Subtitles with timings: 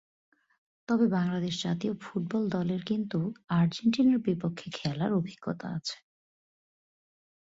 [0.89, 3.19] তবে বাংলাদেশ জাতীয় ফুটবল দলের কিন্তু
[3.51, 5.97] আর্জেন্টিনার বিপক্ষে খেলার অভিজ্ঞতা আছে।